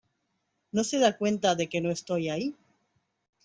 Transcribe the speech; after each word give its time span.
¿No 0.71 0.83
se 0.83 0.97
da 0.97 1.15
cuenta 1.15 1.53
de 1.53 1.69
que 1.69 1.79
no 1.79 1.91
estoy 1.91 2.29
ahí? 2.29 2.55